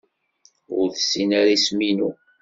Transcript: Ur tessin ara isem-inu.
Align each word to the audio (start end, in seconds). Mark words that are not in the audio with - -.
Ur 0.77 0.87
tessin 0.95 1.29
ara 1.39 1.51
isem-inu. 1.55 2.09